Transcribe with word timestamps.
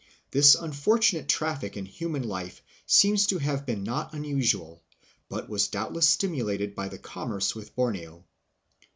This 0.31 0.55
unfortunate 0.55 1.27
traffic 1.27 1.77
in 1.77 1.85
human 1.85 2.23
life 2.27 2.63
seems 2.87 3.27
to 3.27 3.37
have 3.37 3.67
been 3.67 3.83
not 3.83 4.15
unusual, 4.15 4.81
and 5.29 5.47
was 5.47 5.67
doubtless 5.67 6.09
stimulated 6.09 6.73
by 6.73 6.87
the 6.89 6.97
commerce 6.97 7.53
with 7.53 7.75
Borneo. 7.75 8.25